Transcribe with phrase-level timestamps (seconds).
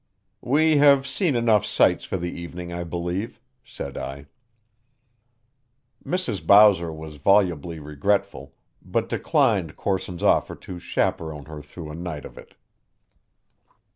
[0.41, 4.25] "We have seen enough sights for the evening, I believe," said I.
[6.03, 6.43] Mrs.
[6.43, 12.35] Bowser was volubly regretful, but declined Corson's offer to chaperon her through a night of
[12.35, 12.55] it.